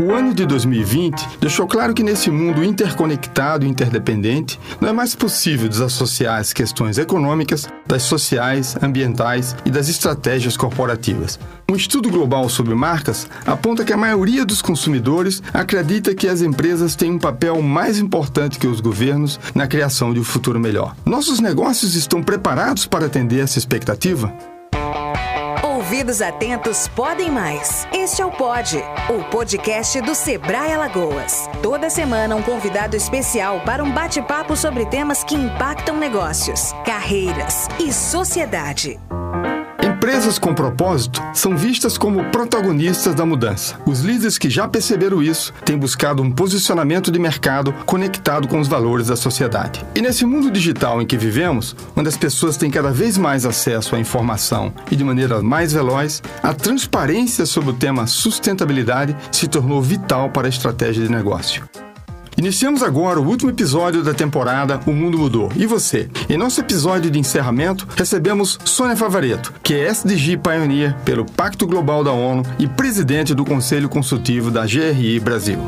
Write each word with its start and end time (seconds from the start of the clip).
O 0.00 0.12
ano 0.12 0.32
de 0.32 0.46
2020 0.46 1.40
deixou 1.40 1.66
claro 1.66 1.92
que 1.92 2.04
nesse 2.04 2.30
mundo 2.30 2.62
interconectado 2.62 3.66
e 3.66 3.68
interdependente, 3.68 4.58
não 4.80 4.88
é 4.88 4.92
mais 4.92 5.16
possível 5.16 5.68
desassociar 5.68 6.38
as 6.38 6.52
questões 6.52 6.98
econômicas 6.98 7.66
das 7.84 8.04
sociais, 8.04 8.76
ambientais 8.80 9.56
e 9.64 9.70
das 9.70 9.88
estratégias 9.88 10.56
corporativas. 10.56 11.36
Um 11.68 11.74
estudo 11.74 12.10
global 12.10 12.48
sobre 12.48 12.76
marcas 12.76 13.26
aponta 13.44 13.84
que 13.84 13.92
a 13.92 13.96
maioria 13.96 14.44
dos 14.44 14.62
consumidores 14.62 15.42
acredita 15.52 16.14
que 16.14 16.28
as 16.28 16.42
empresas 16.42 16.94
têm 16.94 17.10
um 17.10 17.18
papel 17.18 17.60
mais 17.60 17.98
importante 17.98 18.56
que 18.56 18.68
os 18.68 18.80
governos 18.80 19.40
na 19.52 19.66
criação 19.66 20.14
de 20.14 20.20
um 20.20 20.24
futuro 20.24 20.60
melhor. 20.60 20.94
Nossos 21.04 21.40
negócios 21.40 21.96
estão 21.96 22.22
preparados 22.22 22.86
para 22.86 23.06
atender 23.06 23.40
essa 23.40 23.58
expectativa? 23.58 24.32
Ouvidos 25.88 26.20
atentos 26.20 26.86
podem 26.88 27.30
mais. 27.30 27.88
Este 27.94 28.20
é 28.20 28.26
o 28.26 28.30
Pod, 28.30 28.76
o 29.08 29.24
podcast 29.30 29.98
do 30.02 30.14
Sebrae 30.14 30.70
Alagoas. 30.70 31.48
Toda 31.62 31.88
semana 31.88 32.36
um 32.36 32.42
convidado 32.42 32.94
especial 32.94 33.62
para 33.62 33.82
um 33.82 33.90
bate-papo 33.90 34.54
sobre 34.54 34.84
temas 34.84 35.24
que 35.24 35.34
impactam 35.34 35.96
negócios, 35.96 36.74
carreiras 36.84 37.68
e 37.80 37.90
sociedade. 37.90 39.00
Empresas 40.08 40.38
com 40.38 40.54
propósito 40.54 41.22
são 41.34 41.54
vistas 41.54 41.98
como 41.98 42.24
protagonistas 42.30 43.14
da 43.14 43.26
mudança. 43.26 43.78
Os 43.84 44.00
líderes 44.00 44.38
que 44.38 44.48
já 44.48 44.66
perceberam 44.66 45.22
isso 45.22 45.52
têm 45.66 45.76
buscado 45.76 46.22
um 46.22 46.30
posicionamento 46.30 47.12
de 47.12 47.18
mercado 47.18 47.74
conectado 47.84 48.48
com 48.48 48.58
os 48.58 48.66
valores 48.66 49.08
da 49.08 49.16
sociedade. 49.16 49.84
E 49.94 50.00
nesse 50.00 50.24
mundo 50.24 50.50
digital 50.50 51.02
em 51.02 51.06
que 51.06 51.18
vivemos, 51.18 51.76
onde 51.94 52.08
as 52.08 52.16
pessoas 52.16 52.56
têm 52.56 52.70
cada 52.70 52.90
vez 52.90 53.18
mais 53.18 53.44
acesso 53.44 53.94
à 53.94 54.00
informação 54.00 54.72
e 54.90 54.96
de 54.96 55.04
maneira 55.04 55.42
mais 55.42 55.74
veloz, 55.74 56.22
a 56.42 56.54
transparência 56.54 57.44
sobre 57.44 57.68
o 57.68 57.74
tema 57.74 58.06
sustentabilidade 58.06 59.14
se 59.30 59.46
tornou 59.46 59.82
vital 59.82 60.30
para 60.30 60.46
a 60.46 60.48
estratégia 60.48 61.04
de 61.04 61.12
negócio. 61.12 61.68
Iniciamos 62.38 62.84
agora 62.84 63.18
o 63.18 63.26
último 63.26 63.50
episódio 63.50 64.00
da 64.00 64.14
temporada 64.14 64.78
O 64.86 64.92
Mundo 64.92 65.18
Mudou. 65.18 65.50
E 65.56 65.66
você? 65.66 66.08
Em 66.30 66.36
nosso 66.36 66.60
episódio 66.60 67.10
de 67.10 67.18
encerramento, 67.18 67.84
recebemos 67.96 68.60
Sônia 68.64 68.96
Favareto, 68.96 69.52
que 69.60 69.74
é 69.74 69.88
SDG 69.88 70.36
Pioneer 70.36 70.96
pelo 71.04 71.24
Pacto 71.24 71.66
Global 71.66 72.04
da 72.04 72.12
ONU 72.12 72.44
e 72.56 72.68
presidente 72.68 73.34
do 73.34 73.44
Conselho 73.44 73.88
Consultivo 73.88 74.52
da 74.52 74.64
GRI 74.64 75.18
Brasil. 75.18 75.58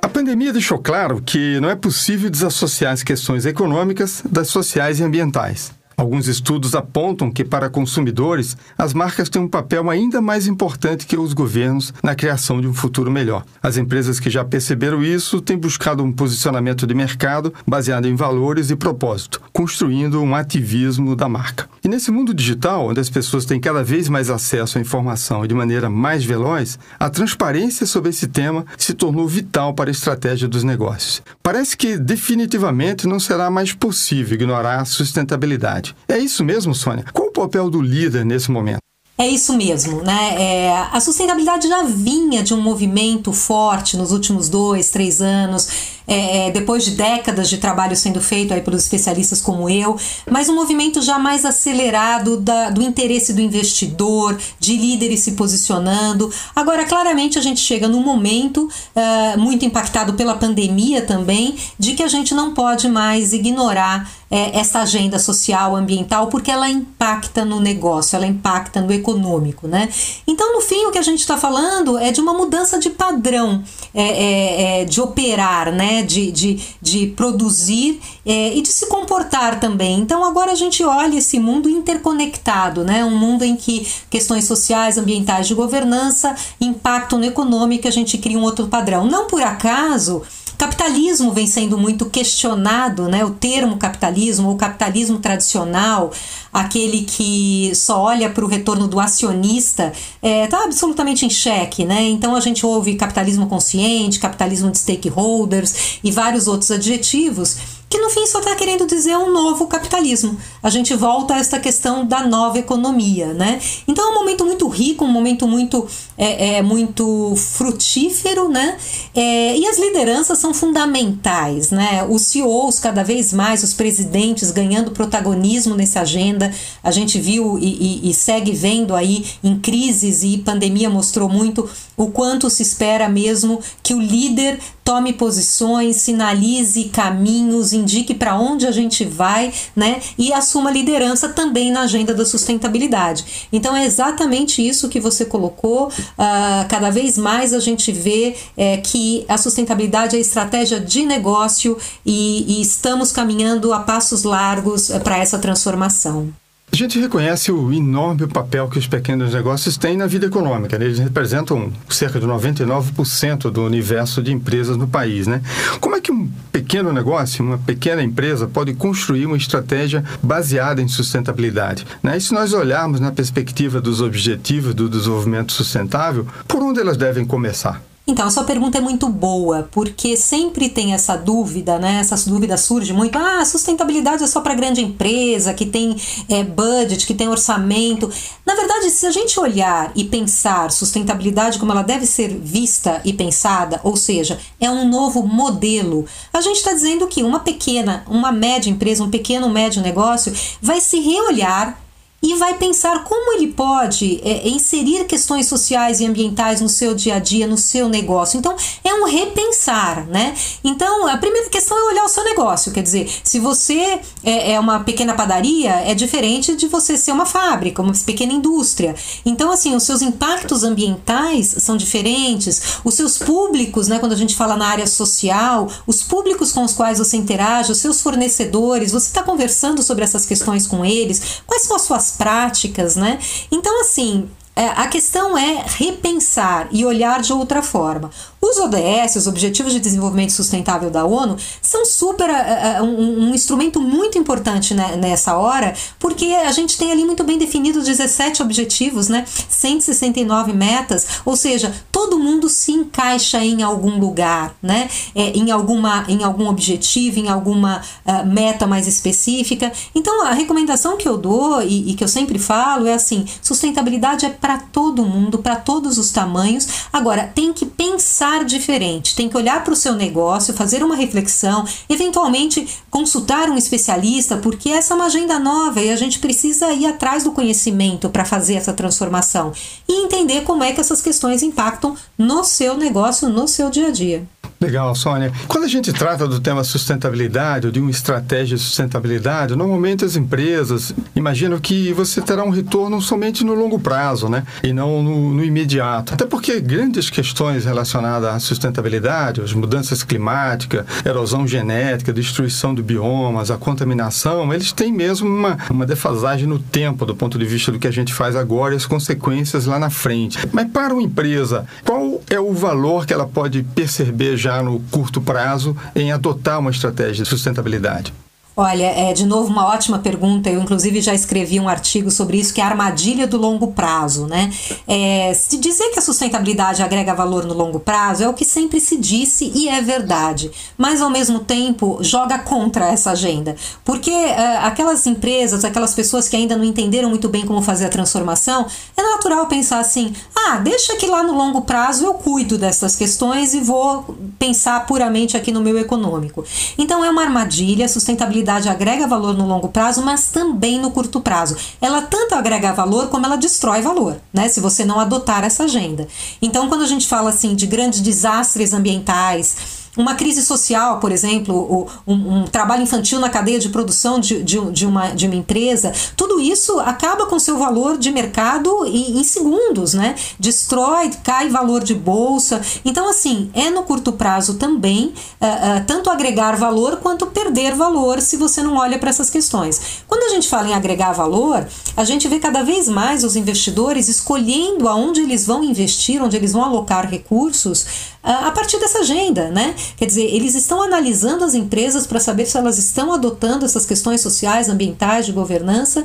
A 0.00 0.08
pandemia 0.08 0.52
deixou 0.52 0.78
claro 0.78 1.20
que 1.20 1.58
não 1.58 1.68
é 1.68 1.74
possível 1.74 2.30
desassociar 2.30 2.92
as 2.92 3.02
questões 3.02 3.44
econômicas 3.44 4.22
das 4.24 4.46
sociais 4.46 5.00
e 5.00 5.02
ambientais. 5.02 5.75
Alguns 5.98 6.28
estudos 6.28 6.74
apontam 6.74 7.30
que, 7.30 7.42
para 7.42 7.70
consumidores, 7.70 8.54
as 8.76 8.92
marcas 8.92 9.30
têm 9.30 9.40
um 9.40 9.48
papel 9.48 9.88
ainda 9.88 10.20
mais 10.20 10.46
importante 10.46 11.06
que 11.06 11.16
os 11.16 11.32
governos 11.32 11.94
na 12.02 12.14
criação 12.14 12.60
de 12.60 12.68
um 12.68 12.74
futuro 12.74 13.10
melhor. 13.10 13.46
As 13.62 13.78
empresas 13.78 14.20
que 14.20 14.28
já 14.28 14.44
perceberam 14.44 15.02
isso 15.02 15.40
têm 15.40 15.56
buscado 15.56 16.04
um 16.04 16.12
posicionamento 16.12 16.86
de 16.86 16.92
mercado 16.92 17.52
baseado 17.66 18.06
em 18.06 18.14
valores 18.14 18.68
e 18.68 18.76
propósito, 18.76 19.40
construindo 19.54 20.20
um 20.20 20.34
ativismo 20.34 21.16
da 21.16 21.30
marca. 21.30 21.66
E 21.82 21.88
nesse 21.88 22.10
mundo 22.10 22.34
digital, 22.34 22.88
onde 22.88 23.00
as 23.00 23.08
pessoas 23.08 23.46
têm 23.46 23.58
cada 23.58 23.82
vez 23.82 24.06
mais 24.06 24.28
acesso 24.28 24.76
à 24.76 24.80
informação 24.82 25.46
de 25.46 25.54
maneira 25.54 25.88
mais 25.88 26.22
veloz, 26.22 26.78
a 27.00 27.08
transparência 27.08 27.86
sobre 27.86 28.10
esse 28.10 28.26
tema 28.26 28.66
se 28.76 28.92
tornou 28.92 29.26
vital 29.26 29.72
para 29.72 29.88
a 29.88 29.92
estratégia 29.92 30.46
dos 30.46 30.62
negócios. 30.62 31.22
Parece 31.42 31.74
que 31.74 31.96
definitivamente 31.96 33.06
não 33.06 33.18
será 33.18 33.50
mais 33.50 33.72
possível 33.72 34.34
ignorar 34.34 34.80
a 34.80 34.84
sustentabilidade 34.84 35.85
é 36.08 36.18
isso 36.18 36.44
mesmo, 36.44 36.74
Sônia? 36.74 37.04
Qual 37.12 37.28
o 37.28 37.32
papel 37.32 37.70
do 37.70 37.80
líder 37.80 38.24
nesse 38.24 38.50
momento? 38.50 38.78
É 39.18 39.26
isso 39.26 39.56
mesmo, 39.56 40.02
né? 40.02 40.34
É, 40.38 40.72
a 40.92 41.00
sustentabilidade 41.00 41.66
já 41.66 41.84
vinha 41.84 42.42
de 42.42 42.52
um 42.52 42.60
movimento 42.60 43.32
forte 43.32 43.96
nos 43.96 44.12
últimos 44.12 44.50
dois, 44.50 44.90
três 44.90 45.22
anos 45.22 45.95
é, 46.06 46.46
é, 46.46 46.50
depois 46.50 46.84
de 46.84 46.92
décadas 46.92 47.48
de 47.48 47.58
trabalho 47.58 47.96
sendo 47.96 48.20
feito 48.20 48.54
aí 48.54 48.60
pelos 48.60 48.82
especialistas 48.82 49.40
como 49.40 49.68
eu, 49.68 49.96
mas 50.30 50.48
um 50.48 50.54
movimento 50.54 51.02
já 51.02 51.18
mais 51.18 51.44
acelerado 51.44 52.36
da, 52.36 52.70
do 52.70 52.82
interesse 52.82 53.32
do 53.32 53.40
investidor, 53.40 54.38
de 54.58 54.76
líderes 54.76 55.20
se 55.20 55.32
posicionando. 55.32 56.32
Agora, 56.54 56.84
claramente, 56.84 57.38
a 57.38 57.42
gente 57.42 57.60
chega 57.60 57.88
num 57.88 58.02
momento 58.02 58.68
uh, 58.94 59.38
muito 59.38 59.64
impactado 59.64 60.14
pela 60.14 60.34
pandemia 60.34 61.02
também, 61.02 61.56
de 61.78 61.94
que 61.94 62.02
a 62.02 62.08
gente 62.08 62.34
não 62.34 62.54
pode 62.54 62.88
mais 62.88 63.32
ignorar 63.32 64.08
é, 64.30 64.58
essa 64.58 64.80
agenda 64.80 65.18
social, 65.18 65.76
ambiental, 65.76 66.26
porque 66.26 66.50
ela 66.50 66.68
impacta 66.68 67.44
no 67.44 67.60
negócio, 67.60 68.16
ela 68.16 68.26
impacta 68.26 68.80
no 68.80 68.92
econômico, 68.92 69.68
né? 69.68 69.88
Então, 70.26 70.52
no 70.52 70.60
fim, 70.60 70.84
o 70.86 70.90
que 70.90 70.98
a 70.98 71.02
gente 71.02 71.20
está 71.20 71.36
falando 71.36 71.96
é 71.96 72.10
de 72.10 72.20
uma 72.20 72.34
mudança 72.34 72.78
de 72.78 72.90
padrão 72.90 73.62
é, 73.94 74.02
é, 74.02 74.80
é 74.80 74.84
de 74.84 75.00
operar, 75.00 75.72
né? 75.72 75.95
Né, 75.96 76.02
de, 76.02 76.30
de, 76.30 76.60
de 76.82 77.06
produzir 77.06 78.00
é, 78.24 78.54
e 78.54 78.60
de 78.60 78.68
se 78.68 78.86
comportar 78.86 79.58
também. 79.58 80.00
Então 80.00 80.24
agora 80.24 80.52
a 80.52 80.54
gente 80.54 80.84
olha 80.84 81.16
esse 81.16 81.38
mundo 81.38 81.70
interconectado, 81.70 82.84
né, 82.84 83.02
um 83.02 83.16
mundo 83.16 83.44
em 83.44 83.56
que 83.56 83.86
questões 84.10 84.44
sociais, 84.44 84.98
ambientais, 84.98 85.48
de 85.48 85.54
governança 85.54 86.34
impactam 86.60 87.18
no 87.18 87.24
econômico, 87.24 87.88
a 87.88 87.90
gente 87.90 88.18
cria 88.18 88.38
um 88.38 88.42
outro 88.42 88.66
padrão. 88.68 89.06
Não 89.06 89.26
por 89.26 89.42
acaso 89.42 90.22
Capitalismo 90.58 91.32
vem 91.32 91.46
sendo 91.46 91.76
muito 91.76 92.06
questionado, 92.06 93.08
né? 93.08 93.24
O 93.24 93.30
termo 93.30 93.76
capitalismo 93.76 94.48
ou 94.48 94.56
capitalismo 94.56 95.18
tradicional, 95.18 96.10
aquele 96.50 97.02
que 97.02 97.72
só 97.74 98.00
olha 98.00 98.30
para 98.30 98.44
o 98.44 98.48
retorno 98.48 98.88
do 98.88 98.98
acionista, 98.98 99.92
está 100.22 100.28
é, 100.28 100.46
tá 100.46 100.64
absolutamente 100.64 101.26
em 101.26 101.30
xeque, 101.30 101.84
né? 101.84 102.02
Então 102.04 102.34
a 102.34 102.40
gente 102.40 102.64
ouve 102.64 102.94
capitalismo 102.94 103.46
consciente, 103.46 104.18
capitalismo 104.18 104.70
de 104.70 104.78
stakeholders 104.78 105.98
e 106.02 106.10
vários 106.10 106.46
outros 106.46 106.70
adjetivos 106.70 107.75
que 107.88 107.98
no 107.98 108.10
fim 108.10 108.26
só 108.26 108.40
está 108.40 108.54
querendo 108.56 108.86
dizer 108.86 109.16
um 109.16 109.32
novo 109.32 109.66
capitalismo. 109.66 110.36
A 110.62 110.68
gente 110.68 110.92
volta 110.94 111.34
a 111.34 111.38
esta 111.38 111.60
questão 111.60 112.04
da 112.04 112.26
nova 112.26 112.58
economia, 112.58 113.32
né? 113.32 113.60
Então 113.86 114.08
é 114.08 114.10
um 114.10 114.14
momento 114.14 114.44
muito 114.44 114.66
rico, 114.68 115.04
um 115.04 115.08
momento 115.08 115.46
muito, 115.46 115.86
é, 116.18 116.56
é 116.56 116.62
muito 116.62 117.34
frutífero, 117.36 118.48
né? 118.48 118.76
É, 119.14 119.56
e 119.56 119.66
as 119.66 119.78
lideranças 119.78 120.38
são 120.38 120.52
fundamentais, 120.52 121.70
né? 121.70 122.04
Os 122.08 122.22
CEOs 122.22 122.80
cada 122.80 123.04
vez 123.04 123.32
mais, 123.32 123.62
os 123.62 123.72
presidentes 123.72 124.50
ganhando 124.50 124.90
protagonismo 124.90 125.76
nessa 125.76 126.00
agenda. 126.00 126.52
A 126.82 126.90
gente 126.90 127.20
viu 127.20 127.56
e, 127.58 128.02
e, 128.04 128.10
e 128.10 128.14
segue 128.14 128.50
vendo 128.50 128.96
aí 128.96 129.24
em 129.44 129.58
crises 129.58 130.24
e 130.24 130.38
pandemia 130.38 130.90
mostrou 130.90 131.28
muito 131.28 131.68
o 131.96 132.08
quanto 132.08 132.50
se 132.50 132.62
espera 132.62 133.08
mesmo 133.08 133.60
que 133.82 133.94
o 133.94 134.00
líder 134.00 134.58
tome 134.86 135.12
posições, 135.12 135.96
sinalize 135.96 136.84
caminhos, 136.84 137.72
indique 137.72 138.14
para 138.14 138.38
onde 138.38 138.68
a 138.68 138.70
gente 138.70 139.04
vai, 139.04 139.52
né? 139.74 140.00
E 140.16 140.32
assuma 140.32 140.70
liderança 140.70 141.28
também 141.28 141.72
na 141.72 141.80
agenda 141.80 142.14
da 142.14 142.24
sustentabilidade. 142.24 143.48
Então 143.52 143.76
é 143.76 143.84
exatamente 143.84 144.66
isso 144.66 144.88
que 144.88 145.00
você 145.00 145.24
colocou. 145.24 145.88
Uh, 145.88 146.68
cada 146.68 146.88
vez 146.88 147.18
mais 147.18 147.52
a 147.52 147.58
gente 147.58 147.90
vê 147.90 148.36
é, 148.56 148.76
que 148.76 149.24
a 149.28 149.36
sustentabilidade 149.36 150.14
é 150.14 150.20
estratégia 150.20 150.78
de 150.78 151.04
negócio 151.04 151.76
e, 152.04 152.44
e 152.58 152.62
estamos 152.62 153.10
caminhando 153.10 153.72
a 153.72 153.80
passos 153.80 154.22
largos 154.22 154.88
eh, 154.88 155.00
para 155.00 155.18
essa 155.18 155.38
transformação. 155.38 156.32
A 156.72 156.76
gente 156.76 156.98
reconhece 156.98 157.50
o 157.50 157.72
enorme 157.72 158.26
papel 158.26 158.68
que 158.68 158.78
os 158.78 158.86
pequenos 158.86 159.32
negócios 159.32 159.78
têm 159.78 159.96
na 159.96 160.06
vida 160.06 160.26
econômica. 160.26 160.78
Né? 160.78 160.84
Eles 160.84 160.98
representam 160.98 161.72
cerca 161.88 162.20
de 162.20 162.26
99% 162.26 163.50
do 163.50 163.64
universo 163.64 164.22
de 164.22 164.30
empresas 164.30 164.76
no 164.76 164.86
país. 164.86 165.26
Né? 165.26 165.40
Como 165.80 165.96
é 165.96 166.00
que 166.02 166.12
um 166.12 166.28
pequeno 166.52 166.92
negócio, 166.92 167.42
uma 167.42 167.56
pequena 167.56 168.02
empresa, 168.02 168.46
pode 168.46 168.74
construir 168.74 169.24
uma 169.24 169.38
estratégia 169.38 170.04
baseada 170.22 170.82
em 170.82 170.88
sustentabilidade? 170.88 171.86
Né? 172.02 172.18
E 172.18 172.20
se 172.20 172.34
nós 172.34 172.52
olharmos 172.52 173.00
na 173.00 173.10
perspectiva 173.10 173.80
dos 173.80 174.02
objetivos 174.02 174.74
do 174.74 174.86
desenvolvimento 174.86 175.52
sustentável, 175.52 176.26
por 176.46 176.62
onde 176.62 176.80
elas 176.80 176.98
devem 176.98 177.24
começar? 177.24 177.80
Então, 178.08 178.28
a 178.28 178.30
sua 178.30 178.44
pergunta 178.44 178.78
é 178.78 178.80
muito 178.80 179.08
boa, 179.08 179.68
porque 179.72 180.16
sempre 180.16 180.68
tem 180.68 180.94
essa 180.94 181.16
dúvida, 181.16 181.76
né? 181.76 181.98
Essa 181.98 182.16
dúvida 182.30 182.56
surge 182.56 182.92
muito. 182.92 183.18
Ah, 183.18 183.44
sustentabilidade 183.44 184.22
é 184.22 184.28
só 184.28 184.40
para 184.40 184.54
grande 184.54 184.80
empresa, 184.80 185.52
que 185.52 185.66
tem 185.66 185.96
é, 186.28 186.44
budget, 186.44 187.04
que 187.04 187.14
tem 187.14 187.28
orçamento. 187.28 188.08
Na 188.46 188.54
verdade, 188.54 188.90
se 188.90 189.06
a 189.06 189.10
gente 189.10 189.40
olhar 189.40 189.90
e 189.96 190.04
pensar 190.04 190.70
sustentabilidade 190.70 191.58
como 191.58 191.72
ela 191.72 191.82
deve 191.82 192.06
ser 192.06 192.28
vista 192.28 193.00
e 193.04 193.12
pensada, 193.12 193.80
ou 193.82 193.96
seja, 193.96 194.38
é 194.60 194.70
um 194.70 194.88
novo 194.88 195.26
modelo, 195.26 196.06
a 196.32 196.40
gente 196.40 196.58
está 196.58 196.72
dizendo 196.72 197.08
que 197.08 197.24
uma 197.24 197.40
pequena, 197.40 198.04
uma 198.06 198.30
média 198.30 198.70
empresa, 198.70 199.02
um 199.02 199.10
pequeno, 199.10 199.50
médio 199.50 199.82
negócio 199.82 200.32
vai 200.62 200.80
se 200.80 201.00
reolhar 201.00 201.85
e 202.22 202.34
vai 202.34 202.54
pensar 202.54 203.04
como 203.04 203.34
ele 203.34 203.48
pode 203.48 204.20
é, 204.24 204.48
inserir 204.48 205.04
questões 205.04 205.46
sociais 205.46 206.00
e 206.00 206.06
ambientais 206.06 206.60
no 206.60 206.68
seu 206.68 206.94
dia 206.94 207.16
a 207.16 207.18
dia, 207.18 207.46
no 207.46 207.58
seu 207.58 207.88
negócio. 207.88 208.38
Então, 208.38 208.56
é 208.82 208.94
um 208.94 209.04
repensar, 209.04 210.06
né? 210.06 210.34
Então, 210.64 211.06
a 211.06 211.16
primeira 211.18 211.48
questão 211.48 211.76
é 211.78 211.92
olhar 211.92 212.04
o 212.04 212.08
seu 212.08 212.24
negócio. 212.24 212.72
Quer 212.72 212.82
dizer, 212.82 213.08
se 213.22 213.38
você 213.38 214.00
é, 214.24 214.52
é 214.52 214.60
uma 214.60 214.80
pequena 214.80 215.14
padaria, 215.14 215.70
é 215.70 215.94
diferente 215.94 216.56
de 216.56 216.66
você 216.68 216.96
ser 216.96 217.12
uma 217.12 217.26
fábrica, 217.26 217.82
uma 217.82 217.92
pequena 218.04 218.32
indústria. 218.32 218.94
Então, 219.24 219.50
assim, 219.50 219.74
os 219.74 219.82
seus 219.82 220.02
impactos 220.02 220.64
ambientais 220.64 221.54
são 221.58 221.76
diferentes, 221.76 222.80
os 222.82 222.94
seus 222.94 223.18
públicos, 223.18 223.88
né? 223.88 223.98
Quando 223.98 224.12
a 224.12 224.16
gente 224.16 224.34
fala 224.34 224.56
na 224.56 224.66
área 224.66 224.86
social, 224.86 225.68
os 225.86 226.02
públicos 226.02 226.50
com 226.50 226.64
os 226.64 226.72
quais 226.72 226.98
você 226.98 227.16
interage, 227.16 227.72
os 227.72 227.78
seus 227.78 228.00
fornecedores, 228.00 228.92
você 228.92 229.08
está 229.08 229.22
conversando 229.22 229.82
sobre 229.82 230.02
essas 230.02 230.24
questões 230.24 230.66
com 230.66 230.84
eles, 230.84 231.42
quais 231.46 231.62
são 231.62 231.76
as 231.76 231.82
suas 231.82 232.05
práticas, 232.10 232.96
né? 232.96 233.18
Então, 233.50 233.80
assim, 233.80 234.28
é, 234.54 234.68
a 234.68 234.86
questão 234.86 235.36
é 235.36 235.64
repensar 235.66 236.68
e 236.72 236.82
olhar 236.84 237.20
de 237.20 237.30
outra 237.30 237.62
forma. 237.62 238.10
Os 238.48 238.58
ODS, 238.58 239.16
os 239.16 239.26
Objetivos 239.26 239.72
de 239.72 239.80
Desenvolvimento 239.80 240.30
Sustentável 240.30 240.88
da 240.88 241.04
ONU, 241.04 241.36
são 241.60 241.84
super 241.84 242.30
uh, 242.30 242.84
um, 242.84 243.24
um, 243.24 243.34
instrumento 243.34 243.80
muito 243.80 244.16
importante 244.16 244.72
né, 244.72 244.96
nessa 244.96 245.36
hora, 245.36 245.74
porque 245.98 246.26
a 246.26 246.52
gente 246.52 246.78
tem 246.78 246.92
ali 246.92 247.04
muito 247.04 247.24
bem 247.24 247.38
definido 247.38 247.82
17 247.82 248.42
objetivos, 248.42 249.08
né, 249.08 249.24
169 249.48 250.52
metas, 250.52 251.06
ou 251.24 251.34
seja, 251.34 251.74
todo 251.90 252.20
mundo 252.20 252.48
se 252.48 252.70
encaixa 252.70 253.44
em 253.44 253.64
algum 253.64 253.98
lugar, 253.98 254.54
né, 254.62 254.88
é, 255.12 255.30
em, 255.30 255.50
alguma, 255.50 256.04
em 256.08 256.22
algum 256.22 256.48
objetivo, 256.48 257.18
em 257.18 257.28
alguma 257.28 257.82
uh, 258.06 258.24
meta 258.26 258.64
mais 258.64 258.86
específica. 258.86 259.72
Então, 259.92 260.24
a 260.24 260.32
recomendação 260.32 260.96
que 260.96 261.08
eu 261.08 261.16
dou 261.16 261.62
e, 261.62 261.90
e 261.90 261.94
que 261.94 262.04
eu 262.04 262.08
sempre 262.08 262.38
falo 262.38 262.86
é 262.86 262.94
assim: 262.94 263.26
sustentabilidade 263.42 264.24
é 264.24 264.30
para 264.30 264.58
todo 264.58 265.04
mundo, 265.04 265.38
para 265.38 265.56
todos 265.56 265.98
os 265.98 266.10
tamanhos. 266.12 266.68
Agora, 266.92 267.30
tem 267.34 267.52
que 267.52 267.66
pensar 267.66 268.35
diferente, 268.44 269.14
tem 269.14 269.28
que 269.28 269.36
olhar 269.36 269.62
para 269.64 269.72
o 269.72 269.76
seu 269.76 269.94
negócio, 269.94 270.54
fazer 270.54 270.82
uma 270.82 270.96
reflexão, 270.96 271.64
eventualmente 271.88 272.66
consultar 272.90 273.48
um 273.48 273.56
especialista, 273.56 274.36
porque 274.36 274.70
essa 274.70 274.94
é 274.94 274.96
uma 274.96 275.06
agenda 275.06 275.38
nova 275.38 275.80
e 275.80 275.90
a 275.90 275.96
gente 275.96 276.18
precisa 276.18 276.72
ir 276.72 276.86
atrás 276.86 277.24
do 277.24 277.32
conhecimento 277.32 278.08
para 278.08 278.24
fazer 278.24 278.54
essa 278.54 278.72
transformação 278.72 279.52
e 279.88 280.04
entender 280.04 280.42
como 280.42 280.62
é 280.62 280.72
que 280.72 280.80
essas 280.80 281.00
questões 281.00 281.42
impactam 281.42 281.96
no 282.16 282.44
seu 282.44 282.76
negócio, 282.76 283.28
no 283.28 283.46
seu 283.48 283.70
dia 283.70 283.88
a 283.88 283.90
dia. 283.90 284.26
Legal, 284.60 284.94
Sônia. 284.94 285.30
Quando 285.46 285.64
a 285.64 285.68
gente 285.68 285.92
trata 285.92 286.26
do 286.26 286.40
tema 286.40 286.64
sustentabilidade, 286.64 287.66
ou 287.66 287.72
de 287.72 287.78
uma 287.78 287.90
estratégia 287.90 288.56
de 288.56 288.62
sustentabilidade, 288.62 289.54
normalmente 289.54 290.04
as 290.04 290.16
empresas 290.16 290.94
imaginam 291.14 291.58
que 291.58 291.92
você 291.92 292.22
terá 292.22 292.42
um 292.42 292.48
retorno 292.48 293.00
somente 293.02 293.44
no 293.44 293.54
longo 293.54 293.78
prazo, 293.78 294.28
né? 294.30 294.44
E 294.62 294.72
não 294.72 295.02
no, 295.02 295.34
no 295.34 295.44
imediato. 295.44 296.14
Até 296.14 296.24
porque 296.24 296.58
grandes 296.58 297.10
questões 297.10 297.66
relacionadas 297.66 298.30
à 298.30 298.38
sustentabilidade, 298.38 299.42
as 299.42 299.52
mudanças 299.52 300.02
climáticas, 300.02 300.86
erosão 301.04 301.46
genética, 301.46 302.12
destruição 302.12 302.74
de 302.74 302.82
biomas, 302.82 303.50
a 303.50 303.58
contaminação, 303.58 304.52
eles 304.54 304.72
têm 304.72 304.90
mesmo 304.90 305.28
uma, 305.28 305.58
uma 305.68 305.84
defasagem 305.84 306.46
no 306.46 306.58
tempo 306.58 307.04
do 307.04 307.14
ponto 307.14 307.38
de 307.38 307.44
vista 307.44 307.70
do 307.70 307.78
que 307.78 307.86
a 307.86 307.92
gente 307.92 308.14
faz 308.14 308.34
agora 308.34 308.72
e 308.72 308.76
as 308.76 308.86
consequências 308.86 309.66
lá 309.66 309.78
na 309.78 309.90
frente. 309.90 310.38
Mas 310.50 310.70
para 310.70 310.94
uma 310.94 311.02
empresa, 311.02 311.66
qual 311.84 311.95
é 312.28 312.40
o 312.40 312.52
valor 312.52 313.06
que 313.06 313.12
ela 313.12 313.26
pode 313.26 313.62
perceber 313.62 314.36
já 314.36 314.62
no 314.62 314.80
curto 314.90 315.20
prazo 315.20 315.76
em 315.94 316.12
adotar 316.12 316.58
uma 316.58 316.70
estratégia 316.70 317.24
de 317.24 317.28
sustentabilidade? 317.28 318.12
Olha, 318.58 318.86
é 318.86 319.12
de 319.12 319.26
novo 319.26 319.50
uma 319.50 319.66
ótima 319.66 319.98
pergunta. 319.98 320.48
Eu, 320.48 320.62
inclusive, 320.62 321.02
já 321.02 321.12
escrevi 321.12 321.60
um 321.60 321.68
artigo 321.68 322.10
sobre 322.10 322.38
isso, 322.38 322.54
que 322.54 322.60
é 322.62 322.64
a 322.64 322.68
armadilha 322.68 323.26
do 323.26 323.36
longo 323.36 323.72
prazo. 323.72 324.26
Né? 324.26 324.50
É, 324.88 325.34
se 325.34 325.58
dizer 325.58 325.90
que 325.90 325.98
a 325.98 326.02
sustentabilidade 326.02 326.82
agrega 326.82 327.12
valor 327.12 327.44
no 327.44 327.52
longo 327.52 327.78
prazo 327.78 328.24
é 328.24 328.28
o 328.28 328.32
que 328.32 328.46
sempre 328.46 328.80
se 328.80 328.96
disse 328.96 329.52
e 329.54 329.68
é 329.68 329.82
verdade, 329.82 330.50
mas 330.78 331.02
ao 331.02 331.10
mesmo 331.10 331.40
tempo 331.40 331.98
joga 332.00 332.38
contra 332.38 332.86
essa 332.86 333.10
agenda. 333.10 333.54
Porque 333.84 334.10
é, 334.10 334.56
aquelas 334.62 335.06
empresas, 335.06 335.62
aquelas 335.62 335.94
pessoas 335.94 336.26
que 336.26 336.34
ainda 336.34 336.56
não 336.56 336.64
entenderam 336.64 337.10
muito 337.10 337.28
bem 337.28 337.44
como 337.44 337.60
fazer 337.60 337.84
a 337.84 337.90
transformação, 337.90 338.64
é 338.96 339.02
natural 339.02 339.46
pensar 339.48 339.80
assim: 339.80 340.14
ah, 340.34 340.56
deixa 340.56 340.96
que 340.96 341.06
lá 341.06 341.22
no 341.22 341.34
longo 341.34 341.60
prazo 341.60 342.06
eu 342.06 342.14
cuido 342.14 342.56
dessas 342.56 342.96
questões 342.96 343.52
e 343.52 343.60
vou 343.60 344.16
pensar 344.38 344.86
puramente 344.86 345.36
aqui 345.36 345.52
no 345.52 345.60
meu 345.60 345.78
econômico. 345.78 346.42
Então 346.78 347.04
é 347.04 347.10
uma 347.10 347.20
armadilha, 347.20 347.86
sustentabilidade 347.86 348.45
atividade 348.46 348.68
agrega 348.68 349.06
valor 349.06 349.36
no 349.36 349.46
longo 349.46 349.68
prazo, 349.68 350.02
mas 350.02 350.28
também 350.28 350.78
no 350.78 350.90
curto 350.90 351.20
prazo. 351.20 351.56
Ela 351.80 352.02
tanto 352.02 352.34
agrega 352.34 352.72
valor 352.72 353.08
como 353.08 353.26
ela 353.26 353.36
destrói 353.36 353.82
valor, 353.82 354.20
né? 354.32 354.48
Se 354.48 354.60
você 354.60 354.84
não 354.84 355.00
adotar 355.00 355.44
essa 355.44 355.64
agenda. 355.64 356.06
Então, 356.40 356.68
quando 356.68 356.82
a 356.82 356.86
gente 356.86 357.06
fala 357.06 357.30
assim 357.30 357.54
de 357.54 357.66
grandes 357.66 358.00
desastres 358.00 358.72
ambientais, 358.72 359.85
uma 359.96 360.14
crise 360.14 360.42
social, 360.42 361.00
por 361.00 361.10
exemplo, 361.10 361.88
um, 362.06 362.12
um, 362.12 362.44
trabalho 362.44 362.82
infantil 362.82 363.18
na 363.18 363.30
cadeia 363.30 363.58
de 363.58 363.70
produção 363.70 364.20
de, 364.20 364.42
de, 364.42 364.60
de, 364.70 364.86
uma, 364.86 365.08
de 365.10 365.26
uma 365.26 365.34
empresa, 365.34 365.92
tudo 366.16 366.38
isso 366.40 366.78
acaba 366.80 367.26
com 367.26 367.38
seu 367.38 367.56
valor 367.58 367.96
de 367.96 368.10
mercado 368.10 368.84
em, 368.86 369.18
em 369.18 369.24
segundos, 369.24 369.94
né? 369.94 370.14
Destrói, 370.38 371.10
cai 371.24 371.48
valor 371.48 371.82
de 371.82 371.94
bolsa. 371.94 372.60
Então, 372.84 373.08
assim, 373.08 373.50
é 373.54 373.70
no 373.70 373.82
curto 373.82 374.12
prazo 374.12 374.54
também 374.54 375.06
uh, 375.06 375.10
uh, 375.10 375.84
tanto 375.86 376.10
agregar 376.10 376.56
valor 376.56 376.98
quanto 376.98 377.26
perder 377.26 377.74
valor 377.74 378.20
se 378.20 378.36
você 378.36 378.62
não 378.62 378.76
olha 378.76 378.98
para 378.98 379.10
essas 379.10 379.30
questões. 379.30 380.02
Quando 380.06 380.24
a 380.24 380.34
gente 380.34 380.48
fala 380.48 380.68
em 380.68 380.74
agregar 380.74 381.12
valor, 381.12 381.66
a 381.96 382.04
gente 382.04 382.28
vê 382.28 382.38
cada 382.38 382.62
vez 382.62 382.88
mais 382.88 383.24
os 383.24 383.36
investidores 383.36 384.08
escolhendo 384.08 384.88
aonde 384.88 385.22
eles 385.22 385.46
vão 385.46 385.64
investir, 385.64 386.22
onde 386.22 386.36
eles 386.36 386.52
vão 386.52 386.64
alocar 386.64 387.08
recursos 387.08 387.86
a 388.26 388.50
partir 388.50 388.78
dessa 388.80 388.98
agenda, 389.00 389.50
né? 389.50 389.74
Quer 389.96 390.06
dizer, 390.06 390.24
eles 390.24 390.54
estão 390.54 390.82
analisando 390.82 391.44
as 391.44 391.54
empresas 391.54 392.06
para 392.06 392.20
saber 392.20 392.46
se 392.46 392.56
elas 392.56 392.78
estão 392.78 393.12
adotando 393.12 393.64
essas 393.64 393.86
questões 393.86 394.20
sociais, 394.20 394.68
ambientais, 394.68 395.26
de 395.26 395.32
governança. 395.32 396.04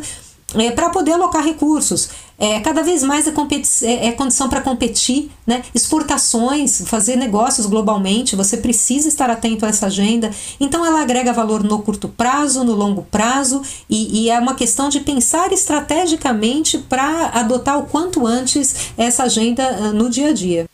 É, 0.53 0.69
para 0.69 0.89
poder 0.89 1.13
alocar 1.13 1.43
recursos. 1.45 2.09
É, 2.37 2.59
cada 2.59 2.81
vez 2.81 3.03
mais 3.03 3.25
é, 3.25 3.33
é, 3.83 4.07
é 4.07 4.11
condição 4.11 4.49
para 4.49 4.59
competir, 4.59 5.31
né? 5.47 5.63
exportações, 5.73 6.81
fazer 6.87 7.15
negócios 7.15 7.67
globalmente, 7.67 8.35
você 8.35 8.57
precisa 8.57 9.07
estar 9.07 9.29
atento 9.29 9.65
a 9.65 9.69
essa 9.69 9.85
agenda. 9.85 10.29
Então, 10.59 10.85
ela 10.85 11.01
agrega 11.01 11.31
valor 11.31 11.63
no 11.63 11.79
curto 11.79 12.09
prazo, 12.09 12.65
no 12.65 12.73
longo 12.73 13.03
prazo, 13.03 13.61
e, 13.89 14.23
e 14.23 14.29
é 14.29 14.37
uma 14.39 14.55
questão 14.55 14.89
de 14.89 14.99
pensar 14.99 15.53
estrategicamente 15.53 16.77
para 16.79 17.27
adotar 17.27 17.79
o 17.79 17.85
quanto 17.85 18.27
antes 18.27 18.91
essa 18.97 19.23
agenda 19.23 19.63
ah, 19.63 19.93
no 19.93 20.09
dia 20.09 20.29
a 20.29 20.33
dia. 20.33 20.70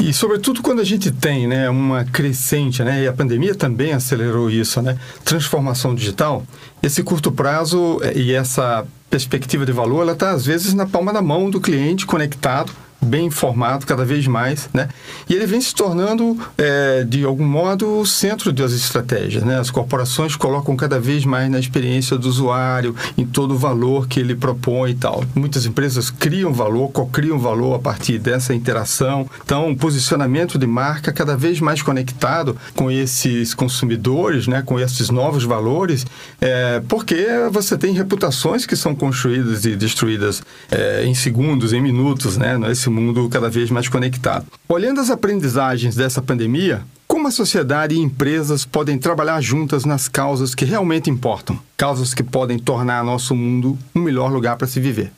E 0.00 0.14
sobretudo 0.14 0.62
quando 0.62 0.80
a 0.80 0.84
gente 0.84 1.10
tem 1.10 1.46
né, 1.46 1.68
uma 1.68 2.04
crescente, 2.06 2.82
né, 2.82 3.02
e 3.02 3.06
a 3.06 3.12
pandemia 3.12 3.54
também 3.54 3.92
acelerou 3.92 4.50
isso, 4.50 4.80
né, 4.80 4.98
transformação 5.22 5.94
digital, 5.94 6.42
esse 6.82 7.02
curto 7.02 7.30
prazo 7.30 8.00
eh, 8.02 8.16
e 8.16 8.32
essa 8.32 8.86
perspectiva 9.10 9.66
de 9.66 9.72
valor, 9.72 10.00
ela 10.00 10.12
está 10.12 10.30
às 10.30 10.46
vezes 10.46 10.72
na 10.72 10.86
palma 10.86 11.12
da 11.12 11.20
mão 11.20 11.50
do 11.50 11.60
cliente 11.60 12.06
conectado 12.06 12.72
bem 13.00 13.26
informado 13.26 13.86
cada 13.86 14.04
vez 14.04 14.26
mais, 14.26 14.68
né? 14.72 14.88
E 15.28 15.34
ele 15.34 15.46
vem 15.46 15.60
se 15.60 15.74
tornando, 15.74 16.38
é, 16.58 17.04
de 17.04 17.24
algum 17.24 17.46
modo, 17.46 18.00
o 18.00 18.06
centro 18.06 18.52
das 18.52 18.72
estratégias, 18.72 19.42
né? 19.42 19.58
As 19.58 19.70
corporações 19.70 20.36
colocam 20.36 20.76
cada 20.76 21.00
vez 21.00 21.24
mais 21.24 21.50
na 21.50 21.58
experiência 21.58 22.18
do 22.18 22.28
usuário, 22.28 22.94
em 23.16 23.24
todo 23.24 23.54
o 23.54 23.58
valor 23.58 24.06
que 24.06 24.20
ele 24.20 24.34
propõe 24.34 24.90
e 24.90 24.94
tal. 24.94 25.24
Muitas 25.34 25.64
empresas 25.64 26.10
criam 26.10 26.52
valor, 26.52 26.90
co-criam 26.90 27.38
valor 27.38 27.74
a 27.74 27.78
partir 27.78 28.18
dessa 28.18 28.54
interação. 28.54 29.28
Então, 29.44 29.70
o 29.70 29.76
posicionamento 29.76 30.58
de 30.58 30.66
marca 30.66 31.12
cada 31.12 31.36
vez 31.36 31.60
mais 31.60 31.82
conectado 31.82 32.56
com 32.76 32.90
esses 32.90 33.54
consumidores, 33.54 34.46
né? 34.46 34.62
Com 34.62 34.78
esses 34.78 35.08
novos 35.08 35.44
valores, 35.44 36.06
é, 36.40 36.82
porque 36.88 37.26
você 37.50 37.78
tem 37.78 37.94
reputações 37.94 38.66
que 38.66 38.76
são 38.76 38.94
construídas 38.94 39.64
e 39.64 39.74
destruídas 39.74 40.42
é, 40.70 41.04
em 41.04 41.14
segundos, 41.14 41.72
em 41.72 41.80
minutos, 41.80 42.36
né? 42.36 42.58
Nesse 42.58 42.89
mundo 42.90 43.28
cada 43.28 43.48
vez 43.48 43.70
mais 43.70 43.88
conectado. 43.88 44.46
Olhando 44.68 45.00
as 45.00 45.10
aprendizagens 45.10 45.94
dessa 45.94 46.20
pandemia, 46.20 46.82
como 47.06 47.26
a 47.26 47.30
sociedade 47.30 47.94
e 47.94 47.98
empresas 47.98 48.64
podem 48.64 48.98
trabalhar 48.98 49.40
juntas 49.40 49.84
nas 49.84 50.08
causas 50.08 50.54
que 50.54 50.64
realmente 50.64 51.10
importam? 51.10 51.58
Causas 51.76 52.14
que 52.14 52.22
podem 52.22 52.58
tornar 52.58 53.04
nosso 53.04 53.34
mundo 53.34 53.76
um 53.94 54.00
melhor 54.00 54.32
lugar 54.32 54.56
para 54.56 54.66
se 54.66 54.78
viver. 54.78 55.12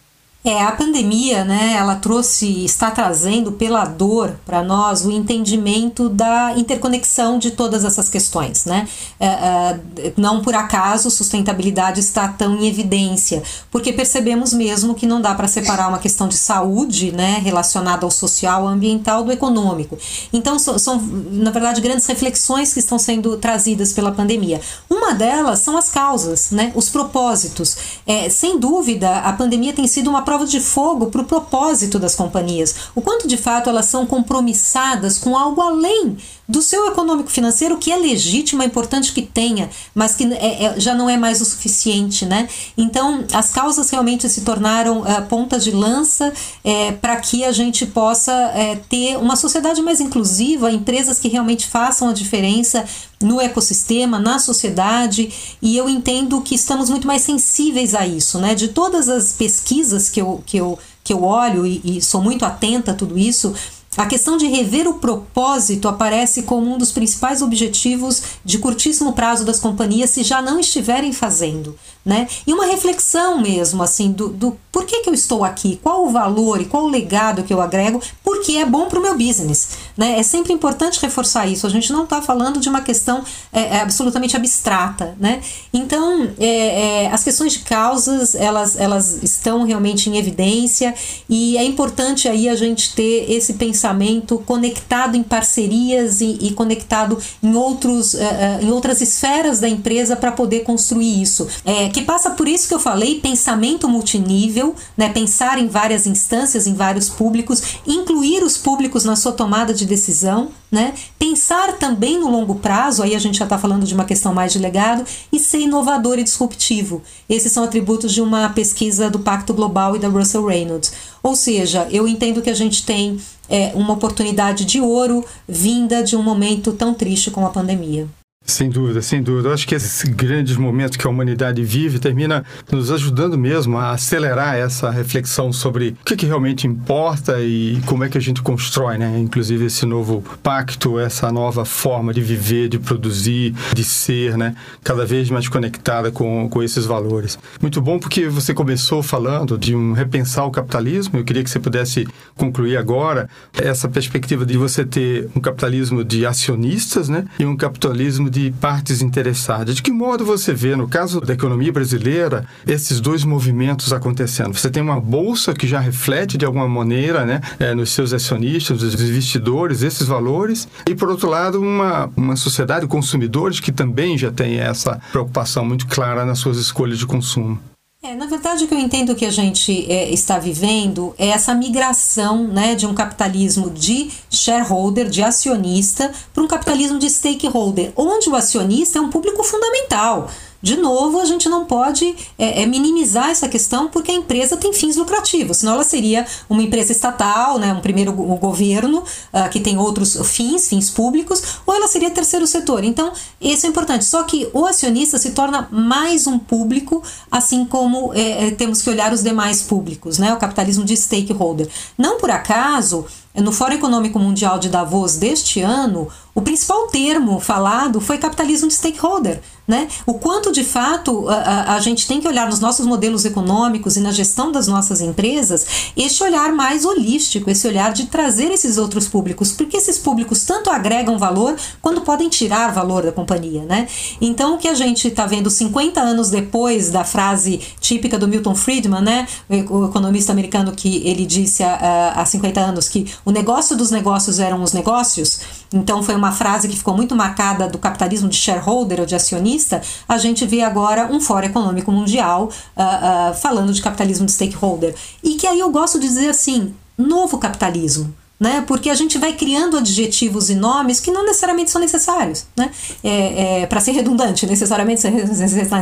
É, 0.45 0.61
a 0.61 0.73
pandemia, 0.73 1.45
né, 1.45 1.75
ela 1.79 1.95
trouxe, 1.95 2.65
está 2.65 2.91
trazendo 2.91 3.53
pela 3.53 3.85
dor 3.85 4.35
para 4.45 4.61
nós 4.61 5.05
o 5.05 5.11
entendimento 5.13 6.09
da 6.09 6.55
interconexão 6.57 7.39
de 7.39 7.53
todas 7.53 7.85
essas 7.85 8.09
questões, 8.09 8.65
né? 8.65 8.89
É, 9.21 9.27
é, 9.27 10.13
não 10.17 10.43
por 10.43 10.53
acaso 10.57 11.13
sustentabilidade 11.13 12.01
está 12.01 12.27
tão 12.27 12.57
em 12.57 12.67
evidência, 12.67 13.41
porque 13.71 13.93
percebemos 13.93 14.53
mesmo 14.53 14.97
que 14.97 15.07
não 15.07 15.21
dá 15.21 15.33
para 15.33 15.47
separar 15.47 15.89
uma 15.89 16.01
questão 16.01 16.27
de 16.27 16.37
saúde, 16.37 17.13
né, 17.13 17.41
relacionada 17.41 18.05
ao 18.05 18.11
social, 18.11 18.67
ambiental, 18.67 19.23
do 19.23 19.31
econômico. 19.31 19.97
Então, 20.33 20.59
são, 20.59 20.77
são, 20.77 21.01
na 21.31 21.53
verdade, 21.53 21.81
grandes 21.81 22.07
reflexões 22.07 22.73
que 22.73 22.81
estão 22.81 22.99
sendo 22.99 23.37
trazidas 23.37 23.93
pela 23.93 24.11
pandemia. 24.11 24.61
Uma 24.91 25.15
delas 25.15 25.61
são 25.61 25.77
as 25.77 25.89
causas, 25.89 26.51
né, 26.51 26.73
os 26.75 26.89
propósitos. 26.89 27.77
É, 28.05 28.29
sem 28.29 28.59
dúvida, 28.59 29.19
a 29.19 29.33
pandemia 29.33 29.73
tem 29.73 29.87
sido 29.87 30.11
uma 30.11 30.23
prova 30.33 30.47
de 30.47 30.61
fogo 30.61 31.11
para 31.11 31.21
o 31.21 31.27
propósito 31.27 31.99
das 31.99 32.15
companhias. 32.15 32.75
O 32.95 33.03
quanto 33.03 33.29
de 33.29 33.37
fato 33.37 33.69
elas 33.69 33.85
são 33.85 34.07
compromissadas 34.07 35.19
com 35.19 35.37
algo 35.37 35.61
além 35.61 36.17
do 36.49 36.61
seu 36.61 36.89
econômico 36.89 37.31
financeiro, 37.31 37.79
que 37.79 37.93
é 37.93 37.97
legítimo, 37.97 38.63
é 38.63 38.67
importante 38.67 39.13
que 39.13 39.23
tenha, 39.23 39.71
mas 39.95 40.15
que 40.15 40.25
é, 40.25 40.65
é, 40.65 40.81
já 40.81 40.95
não 40.95 41.09
é 41.09 41.17
mais 41.17 41.41
o 41.41 41.45
suficiente, 41.45 42.27
né? 42.27 42.49
Então, 42.77 43.25
as 43.33 43.51
causas 43.51 43.89
realmente 43.91 44.29
se 44.29 44.43
tornaram 44.43 45.01
uh, 45.01 45.23
pontas 45.29 45.63
de 45.63 45.71
lança 45.71 46.33
é, 46.65 46.93
para 46.93 47.17
que 47.17 47.45
a 47.45 47.53
gente 47.53 47.87
possa 47.87 48.33
é, 48.33 48.77
ter 48.89 49.17
uma 49.17 49.37
sociedade 49.37 49.81
mais 49.83 50.01
inclusiva, 50.01 50.71
empresas 50.71 51.19
que 51.19 51.29
realmente 51.29 51.67
façam 51.67 52.09
a 52.09 52.13
diferença 52.13 52.85
no 53.21 53.41
ecossistema, 53.41 54.19
na 54.19 54.39
sociedade, 54.39 55.33
e 55.63 55.77
eu 55.77 55.89
entendo 55.89 56.41
que 56.43 56.57
estamos 56.57 56.91
muito 56.91 57.07
mais 57.07 57.23
sensíveis 57.23 57.95
a 57.95 58.05
isso, 58.07 58.39
né? 58.39 58.55
De 58.55 58.69
todas 58.69 59.09
as 59.09 59.33
pesquisas 59.33 60.09
que 60.09 60.21
eu, 60.21 60.43
que 60.45 60.57
eu, 60.57 60.79
que 61.05 61.13
eu 61.13 61.23
olho 61.23 61.65
e, 61.65 61.81
e 61.85 62.03
sou 62.03 62.21
muito 62.21 62.45
atenta 62.45 62.91
a 62.91 62.95
tudo 62.95 63.17
isso, 63.17 63.55
a 63.97 64.07
questão 64.07 64.37
de 64.37 64.47
rever 64.47 64.89
o 64.89 64.95
propósito 64.95 65.87
aparece 65.87 66.43
como 66.43 66.73
um 66.73 66.79
dos 66.79 66.93
principais 66.93 67.43
objetivos 67.43 68.23
de 68.45 68.59
curtíssimo 68.59 69.13
prazo 69.13 69.45
das 69.45 69.61
companhias 69.61 70.11
se 70.11 70.23
já 70.23 70.41
não 70.41 70.59
estiverem 70.59 71.13
fazendo 71.13 71.77
né? 72.05 72.29
E 72.47 72.53
uma 72.53 72.67
reflexão 72.67 73.41
mesmo, 73.41 73.83
assim, 73.83 74.11
do, 74.11 74.29
do 74.29 74.57
por 74.73 74.85
que, 74.85 75.01
que 75.01 75.09
eu 75.09 75.15
estou 75.15 75.45
aqui, 75.45 75.79
qual 75.83 76.05
o 76.05 76.11
valor 76.11 76.61
e 76.61 76.65
qual 76.65 76.85
o 76.85 76.89
legado 76.89 77.45
que 77.45 77.55
eu 77.55 77.61
agrego, 77.61 78.01
porque 78.25 78.53
é 78.53 78.67
bom 78.67 78.87
para 78.87 78.99
o 78.99 79.03
meu 79.03 79.17
business, 79.17 79.69
né? 79.97 80.19
É 80.19 80.23
sempre 80.23 80.53
importante 80.53 81.01
reforçar 81.01 81.47
isso. 81.47 81.67
A 81.67 81.71
gente 81.71 81.93
não 81.93 82.05
está 82.05 82.23
falando 82.23 82.61
de 82.61 82.69
uma 82.69 82.81
questão 82.81 83.23
é, 83.53 83.77
é, 83.77 83.81
absolutamente 83.81 84.37
abstrata, 84.37 85.15
né? 85.19 85.41
Então, 85.73 86.31
é, 86.39 87.05
é, 87.05 87.11
as 87.13 87.23
questões 87.23 87.53
de 87.53 87.61
causas, 87.61 88.35
elas, 88.35 88.79
elas 88.79 89.23
estão 89.23 89.65
realmente 89.65 90.09
em 90.09 90.17
evidência 90.17 90.95
e 91.29 91.57
é 91.57 91.65
importante 91.65 92.29
aí 92.29 92.49
a 92.49 92.57
gente 92.57 92.95
ter 92.95 93.31
esse 93.31 93.55
pensamento 93.55 94.39
conectado 94.47 95.17
em 95.17 95.23
parcerias 95.23 96.21
e, 96.21 96.39
e 96.41 96.53
conectado 96.53 97.19
em, 97.43 97.55
outros, 97.55 98.15
é, 98.15 98.25
é, 98.25 98.65
em 98.65 98.71
outras 98.71 99.01
esferas 99.01 99.61
da 99.61 99.69
empresa 99.69 100.17
para 100.17 100.33
poder 100.33 100.61
construir 100.61 101.23
isso. 101.23 101.49
Que 101.93 102.03
passa 102.03 102.31
por 102.31 102.49
isso 102.49 102.69
que 102.69 102.75
eu 102.75 102.79
falei, 102.79 103.21
pensamento 103.21 103.89
multinível, 103.89 104.75
né, 104.97 105.09
pensar 105.09 105.59
em 105.59 105.69
várias 105.69 106.07
instâncias, 106.07 106.67
em 106.67 106.75
vários 106.75 107.09
públicos, 107.09 107.63
incluir 107.87 108.43
os 108.43 108.57
públicos 108.57 109.05
na 109.05 109.17
sua 109.17 109.33
tomada 109.33 109.75
de 109.75 109.82
decisão, 109.87 110.51
né, 110.71 110.95
pensar 111.19 111.79
também 111.79 112.19
no 112.19 112.31
longo 112.31 112.57
prazo, 112.57 113.03
aí 113.03 113.15
a 113.15 113.19
gente 113.19 113.39
já 113.39 113.45
está 113.45 113.59
falando 113.59 113.85
de 113.85 113.95
uma 113.95 114.05
questão 114.05 114.33
mais 114.33 114.53
de 114.53 114.59
legado, 114.59 115.05
e 115.33 115.39
ser 115.39 115.61
inovador 115.61 116.19
e 116.19 116.25
disruptivo. 116.25 117.03
Esses 117.29 117.53
são 117.53 117.65
atributos 117.65 118.12
de 118.12 118.21
uma 118.23 118.49
pesquisa 118.51 119.11
do 119.11 119.19
Pacto 119.19 119.53
Global 119.53 119.97
e 119.97 119.99
da 119.99 120.09
Russell 120.09 120.47
Reynolds. 120.47 120.93
Ou 121.23 121.37
seja, 121.37 121.87
eu 121.91 122.09
entendo 122.09 122.43
que 122.43 122.51
a 122.51 122.55
gente 122.55 122.85
tem 122.85 123.19
é, 123.49 123.73
uma 123.75 123.93
oportunidade 123.93 124.65
de 124.65 124.81
ouro 124.81 125.25
vinda 125.47 126.03
de 126.03 126.17
um 126.17 126.23
momento 126.23 126.73
tão 126.73 126.95
triste 126.95 127.31
como 127.31 127.47
a 127.47 127.51
pandemia. 127.51 128.09
Sem 128.45 128.69
dúvida, 128.69 129.01
sem 129.01 129.23
dúvida. 129.23 129.49
Eu 129.49 129.55
acho 129.55 129.67
que 129.67 129.75
esses 129.75 130.03
grandes 130.11 130.57
momentos 130.57 130.97
que 130.97 131.07
a 131.07 131.11
humanidade 131.11 131.63
vive 131.63 131.99
termina 131.99 132.45
nos 132.71 132.91
ajudando 132.91 133.39
mesmo 133.39 133.79
a 133.79 133.93
acelerar 133.93 134.57
essa 134.57 134.91
reflexão 134.91 135.53
sobre 135.53 135.91
o 136.01 136.05
que, 136.05 136.17
que 136.17 136.27
realmente 136.27 136.67
importa 136.67 137.41
e 137.41 137.81
como 137.87 138.03
é 138.03 138.09
que 138.09 138.19
a 138.19 138.21
gente 138.21 138.43
constrói, 138.43 138.99
né? 138.99 139.17
Inclusive 139.19 139.67
esse 139.67 139.87
novo 139.87 140.25
pacto, 140.43 140.99
essa 140.99 141.31
nova 141.31 141.65
forma 141.65 142.13
de 142.13 142.21
viver, 142.21 142.69
de 142.69 142.79
produzir, 142.81 143.55
de 143.75 143.85
ser, 143.85 144.37
né? 144.37 144.57
Cada 144.83 145.07
vez 145.07 145.31
mais 145.31 145.49
conectada 145.49 146.11
com, 146.11 146.49
com 146.49 146.63
esses 146.63 146.85
valores. 146.85 147.39
Muito 147.61 147.81
bom 147.81 147.99
porque 147.99 148.29
você 148.29 148.53
começou 148.53 149.03
falando 149.03 149.57
de 149.57 149.75
um 149.75 149.93
repensar 149.93 150.45
o 150.45 150.51
capitalismo. 150.51 151.17
Eu 151.17 151.25
queria 151.25 151.45
que 151.45 151.51
você 151.51 151.61
pudesse 151.61 152.07
concluir 152.37 152.77
agora 152.77 153.29
essa 153.55 153.89
perspectiva 153.89 154.45
de 154.45 154.59
você 154.59 154.85
ter 154.85 155.31
um 155.37 155.41
capitalismo 155.41 156.03
de 156.03 156.27
acionistas, 156.27 157.09
né? 157.09 157.25
E 157.39 157.47
um 157.47 157.57
capitalismo 157.57 158.32
de 158.33 158.51
partes 158.53 159.03
interessadas. 159.03 159.75
De 159.75 159.83
que 159.83 159.93
modo 159.93 160.25
você 160.25 160.55
vê, 160.55 160.75
no 160.75 160.89
caso 160.89 161.21
da 161.21 161.35
economia 161.35 161.71
brasileira, 161.71 162.47
esses 162.67 162.99
dois 162.99 163.25
movimentos 163.25 163.93
acontecendo? 163.93 164.55
Você 164.55 164.71
tem 164.71 164.83
uma 164.83 164.99
bolsa 164.99 165.53
que 165.53 165.67
já 165.67 165.79
reflete 165.79 166.39
de 166.39 166.47
alguma 166.47 166.67
maneira 166.67 167.27
né, 167.27 167.43
é, 167.59 167.75
nos 167.75 167.91
seus 167.91 168.12
acionistas, 168.15 168.83
nos 168.83 168.95
investidores, 168.95 169.83
esses 169.83 170.07
valores, 170.07 170.67
e 170.89 170.95
por 170.95 171.11
outro 171.11 171.29
lado, 171.29 171.61
uma, 171.61 172.11
uma 172.17 172.37
sociedade 172.37 172.87
de 172.87 172.89
consumidores 172.89 173.61
que 173.61 173.71
também 173.71 174.17
já 174.17 174.33
tem 174.33 174.59
essa 174.59 174.99
preocupação 175.12 175.65
muito 175.65 175.87
clara 175.87 176.25
nas 176.25 176.39
suas 176.39 176.57
escolhas 176.57 176.99
de 176.99 177.07
consumo. 177.07 177.72
É, 178.05 178.17
na 178.17 178.27
verdade, 178.27 178.65
o 178.65 178.67
que 178.67 178.75
eu 178.75 178.81
entendo 178.81 179.15
que 179.15 179.25
a 179.25 179.31
gente 179.31 179.89
é, 179.89 180.11
está 180.11 180.37
vivendo 180.37 181.15
é 181.17 181.29
essa 181.29 181.55
migração 181.55 182.49
né, 182.49 182.75
de 182.75 182.85
um 182.85 182.93
capitalismo 182.93 183.71
de 183.71 184.11
shareholder, 184.29 185.09
de 185.09 185.23
acionista, 185.23 186.13
para 186.35 186.43
um 186.43 186.49
capitalismo 186.49 186.99
de 186.99 187.09
stakeholder, 187.09 187.93
onde 187.95 188.29
o 188.29 188.35
acionista 188.35 188.99
é 188.99 189.01
um 189.01 189.09
público 189.09 189.45
fundamental. 189.45 190.29
De 190.62 190.76
novo, 190.76 191.19
a 191.19 191.25
gente 191.25 191.49
não 191.49 191.64
pode 191.64 192.14
é, 192.38 192.62
é, 192.62 192.66
minimizar 192.66 193.31
essa 193.31 193.49
questão 193.49 193.88
porque 193.88 194.12
a 194.12 194.14
empresa 194.14 194.57
tem 194.57 194.73
fins 194.73 194.97
lucrativos, 194.97 195.57
senão 195.57 195.75
ela 195.75 195.83
seria 195.83 196.25
uma 196.49 196.62
empresa 196.62 196.92
estatal, 196.92 197.59
né, 197.59 197.73
um 197.73 197.81
primeiro 197.81 198.12
o 198.12 198.37
governo 198.37 198.99
uh, 198.99 199.50
que 199.50 199.59
tem 199.59 199.76
outros 199.76 200.16
fins, 200.25 200.69
fins 200.69 200.88
públicos, 200.88 201.42
ou 201.66 201.75
ela 201.75 201.88
seria 201.88 202.11
terceiro 202.11 202.47
setor. 202.47 202.85
Então, 202.85 203.12
isso 203.40 203.66
é 203.66 203.69
importante. 203.69 204.04
Só 204.04 204.23
que 204.23 204.49
o 204.52 204.64
acionista 204.64 205.19
se 205.19 205.33
torna 205.33 205.69
mais 205.73 206.28
um 206.28 206.38
público, 206.38 207.02
assim 207.28 207.64
como 207.64 208.14
é, 208.14 208.49
é 208.49 208.50
temos 208.52 208.83
que 208.83 208.90
olhar 208.90 209.12
os 209.12 209.23
demais 209.23 209.62
públicos, 209.62 210.19
né, 210.19 210.33
o 210.33 210.37
capitalismo 210.37 210.85
de 210.85 210.97
stakeholder. 210.97 211.69
Não 211.99 212.19
por 212.19 212.31
acaso 212.31 213.04
no 213.35 213.50
Fórum 213.50 213.75
Econômico 213.75 214.19
Mundial 214.19 214.59
de 214.59 214.69
Davos 214.69 215.16
deste 215.16 215.61
ano, 215.61 216.09
o 216.35 216.41
principal 216.41 216.87
termo 216.89 217.39
falado 217.41 218.01
foi 218.01 218.19
capitalismo 218.19 218.69
de 218.69 218.75
stakeholder. 218.75 219.41
Né? 219.67 219.87
O 220.05 220.15
quanto 220.15 220.51
de 220.51 220.65
fato 220.65 221.29
a, 221.29 221.35
a, 221.35 221.75
a, 221.77 221.81
gente 221.81 222.09
tem 222.09 222.21
que 222.21 222.27
olhar 222.27 222.49
nos 222.49 222.59
nossos 222.59 222.85
modelos 222.85 223.25
econômicos 223.25 223.97
e 223.97 224.01
na 224.01 224.11
gestão 224.11 224.51
das 224.51 224.67
nossas 224.67 225.01
empresas 225.01 225.93
este 225.97 226.21
olhar 226.25 226.53
mais 226.53 226.85
holístico, 226.85 227.49
esse 227.49 227.69
olhar 227.69 227.93
de 227.93 228.07
trazer 228.07 228.51
esses 228.51 228.77
outros 228.77 229.07
públicos, 229.07 229.53
porque 229.53 229.77
esses 229.77 229.99
públicos 229.99 230.43
tanto 230.45 230.69
agregam 230.69 231.17
valor 231.17 231.55
quanto 231.81 232.01
podem 232.01 232.29
tirar 232.29 232.73
valor 232.73 233.05
da 233.05 233.12
companhia. 233.12 233.62
Né? 233.62 233.87
Então, 234.21 234.57
o 234.57 234.59
que 234.59 234.67
a 234.67 234.75
gente 234.75 235.07
está 235.07 235.27
vendo 235.27 235.49
50 235.49 236.01
anos 236.01 236.29
depois 236.29 236.91
da 236.91 237.05
frase 237.05 237.61
típica 237.81 238.19
do 238.19 238.27
Milton 238.27 238.57
Friedman, 238.57 239.01
né? 239.01 239.29
o 239.49 239.87
economista 239.87 240.33
americano 240.33 240.73
que 240.73 241.07
ele 241.07 241.25
disse 241.25 241.62
há, 241.62 242.15
há 242.17 242.27
50 242.27 242.61
anos 242.61 242.89
que 242.89 243.07
o 243.25 243.31
negócio 243.31 243.77
dos 243.77 243.93
negócios 243.93 244.41
eram 244.41 244.61
os 244.61 244.73
negócios, 244.73 245.41
então 245.73 246.03
foi 246.03 246.17
uma 246.17 246.22
frase 246.31 246.69
que 246.69 246.76
ficou 246.76 246.95
muito 246.95 247.17
marcada 247.17 247.67
do 247.67 247.79
capitalismo 247.79 248.29
de 248.29 248.37
shareholder 248.37 249.00
ou 249.00 249.07
de 249.07 249.14
acionista, 249.14 249.83
a 250.09 250.19
gente 250.19 250.47
vê 250.47 250.62
agora 250.62 251.09
um 251.11 251.21
Fórum 251.21 251.47
Econômico 251.47 251.91
Mundial 251.91 252.50
uh, 252.76 252.83
uh, 252.83 253.35
falando 253.35 253.73
de 253.73 253.83
capitalismo 253.83 254.26
de 254.26 254.33
stakeholder. 254.33 254.95
E 255.25 255.35
que 255.35 255.47
aí 255.47 255.59
eu 255.59 255.71
gosto 255.71 255.99
de 255.99 256.07
dizer 256.07 256.29
assim, 256.29 256.75
novo 256.97 257.38
capitalismo. 257.38 258.14
Né? 258.38 258.64
Porque 258.67 258.91
a 258.91 258.95
gente 258.95 259.19
vai 259.19 259.35
criando 259.35 259.79
adjetivos 259.79 260.50
e 260.50 260.57
nomes 260.57 260.99
que 260.99 261.12
não 261.12 261.25
necessariamente 261.25 261.71
são 261.71 261.81
necessários, 261.81 262.45
né? 262.57 262.73
É, 263.05 263.61
é, 263.61 263.67
para 263.67 263.81
ser 263.81 263.93
redundante, 263.93 264.47
necessariamente 264.47 265.00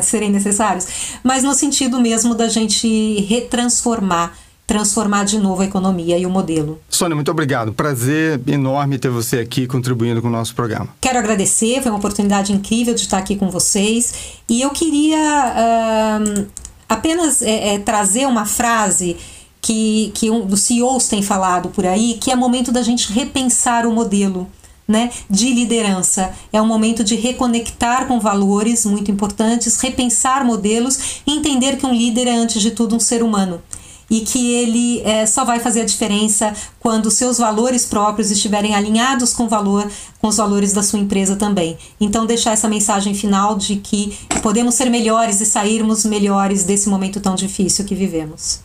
serem 0.02 0.30
necessários, 0.30 0.87
mas 1.25 1.42
no 1.42 1.54
sentido 1.54 1.99
mesmo 1.99 2.35
da 2.35 2.50
gente 2.50 3.23
retransformar 3.23 4.35
transformar 4.71 5.25
de 5.25 5.37
novo 5.37 5.62
a 5.62 5.65
economia 5.65 6.17
e 6.17 6.25
o 6.25 6.31
modelo. 6.31 6.81
Sônia, 6.89 7.17
muito 7.17 7.29
obrigado. 7.29 7.73
Prazer 7.73 8.41
enorme 8.47 9.00
ter 9.00 9.09
você 9.09 9.41
aqui 9.41 9.67
contribuindo 9.67 10.23
com 10.23 10.29
o 10.29 10.31
nosso 10.31 10.55
programa. 10.55 10.91
Quero 11.00 11.19
agradecer, 11.19 11.83
foi 11.83 11.91
uma 11.91 11.99
oportunidade 11.99 12.53
incrível 12.53 12.95
de 12.95 13.00
estar 13.00 13.19
aqui 13.19 13.35
com 13.35 13.50
vocês. 13.50 14.15
E 14.49 14.62
eu 14.62 14.71
queria 14.71 15.19
uh, 15.19 16.47
apenas 16.89 17.43
é, 17.43 17.75
é, 17.75 17.79
trazer 17.81 18.29
uma 18.29 18.47
frase 18.47 19.17
que, 19.61 20.12
que 20.15 20.31
um 20.31 20.47
dos 20.47 20.61
CEOs 20.61 21.09
tem 21.09 21.21
falado 21.21 21.71
por 21.71 21.85
aí, 21.85 22.17
que 22.21 22.31
é 22.31 22.37
momento 22.37 22.71
da 22.71 22.83
gente 22.83 23.12
repensar 23.12 23.85
o 23.85 23.93
modelo. 23.93 24.47
Né, 24.89 25.09
de 25.31 25.55
liderança. 25.55 26.33
É 26.53 26.61
um 26.61 26.67
momento 26.67 27.05
de 27.05 27.15
reconectar 27.15 28.09
com 28.09 28.19
valores 28.19 28.85
muito 28.85 29.09
importantes, 29.09 29.79
repensar 29.79 30.45
modelos 30.45 31.23
e 31.25 31.31
entender 31.31 31.77
que 31.77 31.87
um 31.87 31.95
líder 31.95 32.27
é, 32.27 32.35
antes 32.35 32.61
de 32.61 32.73
tudo, 32.73 32.97
um 32.97 32.99
ser 32.99 33.23
humano 33.23 33.62
e 34.11 34.21
que 34.21 34.55
ele 34.55 35.00
é, 35.02 35.25
só 35.25 35.45
vai 35.45 35.61
fazer 35.61 35.83
a 35.83 35.85
diferença 35.85 36.52
quando 36.81 37.11
seus 37.11 37.38
valores 37.38 37.87
próprios 37.87 38.31
estiverem 38.31 38.75
alinhados 38.75 39.33
com 39.33 39.49
valor, 39.49 39.88
com 40.21 40.26
os 40.26 40.37
valores 40.37 40.73
da 40.73 40.83
sua 40.83 40.99
empresa 40.99 41.37
também. 41.37 41.79
Então 42.00 42.26
deixar 42.26 42.52
essa 42.52 42.69
mensagem 42.69 43.14
final 43.14 43.57
de 43.57 43.76
que 43.76 44.19
podemos 44.43 44.75
ser 44.75 44.90
melhores 44.90 45.40
e 45.40 45.47
sairmos 45.47 46.05
melhores 46.05 46.64
desse 46.64 46.88
momento 46.88 47.21
tão 47.21 47.37
difícil 47.37 47.85
que 47.85 47.95
vivemos. 47.95 48.61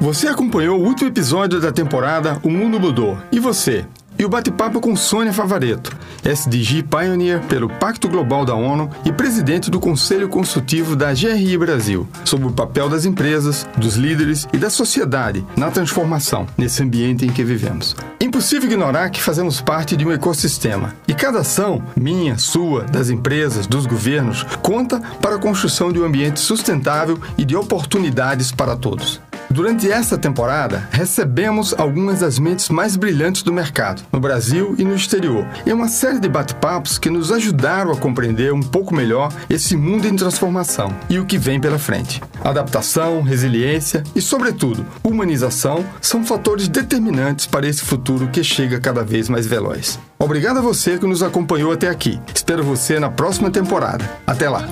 Você 0.00 0.26
acompanhou 0.26 0.80
o 0.80 0.84
último 0.84 1.08
episódio 1.08 1.60
da 1.60 1.70
temporada 1.70 2.40
O 2.42 2.50
Mundo 2.50 2.80
Mudou. 2.80 3.16
E 3.30 3.38
você? 3.38 3.86
E 4.18 4.24
o 4.24 4.28
bate-papo 4.28 4.80
com 4.80 4.94
Sônia 4.96 5.32
Favareto, 5.32 5.96
SDG 6.24 6.82
Pioneer 6.82 7.40
pelo 7.42 7.68
Pacto 7.68 8.08
Global 8.08 8.44
da 8.44 8.54
ONU 8.54 8.90
e 9.04 9.12
presidente 9.12 9.70
do 9.70 9.80
Conselho 9.80 10.28
Consultivo 10.28 10.96
da 10.96 11.12
GRI 11.12 11.56
Brasil, 11.58 12.08
sobre 12.24 12.48
o 12.48 12.52
papel 12.52 12.88
das 12.88 13.04
empresas, 13.04 13.66
dos 13.76 13.96
líderes 13.96 14.46
e 14.52 14.58
da 14.58 14.70
sociedade 14.70 15.44
na 15.56 15.70
transformação 15.70 16.46
nesse 16.56 16.82
ambiente 16.82 17.24
em 17.24 17.30
que 17.30 17.44
vivemos. 17.44 17.96
Impossível 18.20 18.68
ignorar 18.68 19.10
que 19.10 19.22
fazemos 19.22 19.60
parte 19.60 19.96
de 19.96 20.06
um 20.06 20.12
ecossistema 20.12 20.94
e 21.06 21.14
cada 21.14 21.40
ação, 21.40 21.82
minha, 21.96 22.38
sua, 22.38 22.84
das 22.84 23.10
empresas, 23.10 23.66
dos 23.66 23.86
governos, 23.86 24.44
conta 24.62 25.00
para 25.20 25.36
a 25.36 25.38
construção 25.38 25.92
de 25.92 25.98
um 25.98 26.04
ambiente 26.04 26.40
sustentável 26.40 27.18
e 27.36 27.44
de 27.44 27.54
oportunidades 27.56 28.50
para 28.50 28.76
todos. 28.76 29.20
Durante 29.54 29.88
esta 29.88 30.18
temporada, 30.18 30.88
recebemos 30.90 31.72
algumas 31.78 32.18
das 32.18 32.40
mentes 32.40 32.68
mais 32.68 32.96
brilhantes 32.96 33.44
do 33.44 33.52
mercado, 33.52 34.02
no 34.10 34.18
Brasil 34.18 34.74
e 34.76 34.82
no 34.82 34.96
exterior, 34.96 35.46
e 35.64 35.72
uma 35.72 35.86
série 35.86 36.18
de 36.18 36.28
bate-papos 36.28 36.98
que 36.98 37.08
nos 37.08 37.30
ajudaram 37.30 37.92
a 37.92 37.96
compreender 37.96 38.52
um 38.52 38.60
pouco 38.60 38.92
melhor 38.92 39.32
esse 39.48 39.76
mundo 39.76 40.08
em 40.08 40.16
transformação 40.16 40.92
e 41.08 41.20
o 41.20 41.24
que 41.24 41.38
vem 41.38 41.60
pela 41.60 41.78
frente. 41.78 42.20
Adaptação, 42.42 43.22
resiliência 43.22 44.02
e, 44.12 44.20
sobretudo, 44.20 44.84
humanização 45.04 45.86
são 46.00 46.24
fatores 46.24 46.66
determinantes 46.66 47.46
para 47.46 47.68
esse 47.68 47.84
futuro 47.84 48.26
que 48.30 48.42
chega 48.42 48.80
cada 48.80 49.04
vez 49.04 49.28
mais 49.28 49.46
veloz. 49.46 50.00
Obrigado 50.18 50.58
a 50.58 50.62
você 50.62 50.98
que 50.98 51.06
nos 51.06 51.22
acompanhou 51.22 51.70
até 51.70 51.88
aqui. 51.88 52.20
Espero 52.34 52.64
você 52.64 52.98
na 52.98 53.08
próxima 53.08 53.52
temporada. 53.52 54.04
Até 54.26 54.48
lá! 54.48 54.68